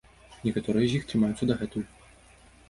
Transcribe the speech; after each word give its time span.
Некаторыя 0.45 0.87
з 0.93 0.97
іх 1.01 1.05
трымаюцца 1.11 1.49
дагэтуль. 1.53 1.85